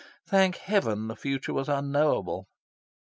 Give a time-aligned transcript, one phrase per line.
[0.25, 2.47] Thank heaven the future was unknowable?